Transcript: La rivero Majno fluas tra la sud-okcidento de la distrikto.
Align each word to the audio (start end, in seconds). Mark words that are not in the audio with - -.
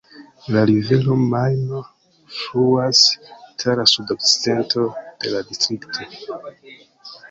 La 0.53 0.61
rivero 0.69 1.17
Majno 1.33 1.83
fluas 2.39 3.03
tra 3.29 3.79
la 3.83 3.89
sud-okcidento 3.95 4.91
de 5.07 5.37
la 5.39 5.49
distrikto. 5.55 6.15